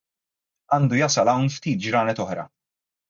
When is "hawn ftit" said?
1.33-1.85